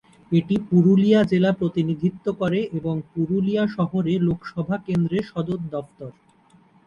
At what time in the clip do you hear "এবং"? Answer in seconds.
2.77-2.95